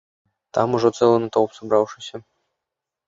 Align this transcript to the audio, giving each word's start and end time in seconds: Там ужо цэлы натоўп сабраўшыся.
Там 0.57 0.73
ужо 0.77 0.89
цэлы 0.99 1.17
натоўп 1.25 1.51
сабраўшыся. 1.59 2.15